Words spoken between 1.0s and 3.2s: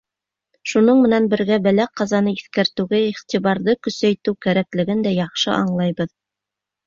менән бергә бәлә-ҡазаны иҫкәртеүгә